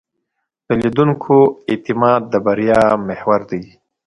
[0.67, 1.35] د لیدونکو
[1.71, 3.63] اعتماد د بریا محور دی.